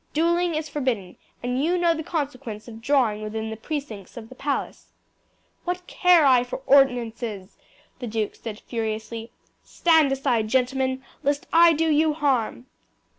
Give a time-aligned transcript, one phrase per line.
[0.13, 4.33] Duelling is forbidden, and you know the consequence of drawing within the precincts of the
[4.33, 4.87] palace."
[5.63, 7.55] "What care I for ordinances!"
[7.99, 9.29] the duke said furiously.
[9.63, 12.65] "Stand aside, gentlemen, lest I do you harm!"